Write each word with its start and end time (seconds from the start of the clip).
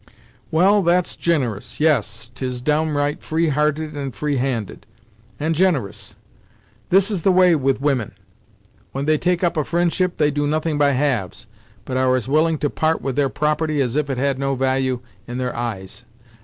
"Well, 0.49 0.81
that's 0.81 1.15
gin'rous, 1.15 1.79
yes, 1.79 2.31
'tis 2.33 2.59
downright 2.59 3.21
free 3.21 3.49
hearted, 3.49 3.95
and 3.95 4.15
free 4.15 4.37
handed, 4.37 4.87
and 5.39 5.53
gin'rous. 5.53 6.15
This 6.89 7.11
is 7.11 7.21
the 7.21 7.31
way 7.31 7.53
with 7.53 7.79
women; 7.79 8.13
when 8.93 9.05
they 9.05 9.19
take 9.19 9.43
up 9.43 9.57
a 9.57 9.63
fri'ndship, 9.63 10.17
they 10.17 10.31
do 10.31 10.47
nothing 10.47 10.79
by 10.79 10.93
halves, 10.93 11.45
but 11.85 11.97
are 11.97 12.15
as 12.15 12.27
willing 12.27 12.57
to 12.57 12.69
part 12.71 12.99
with 13.03 13.15
their 13.15 13.29
property 13.29 13.79
as 13.79 13.95
if 13.95 14.09
it 14.09 14.17
had 14.17 14.39
no 14.39 14.55
value 14.55 15.01
in 15.27 15.37
their 15.37 15.55
eyes. 15.55 16.03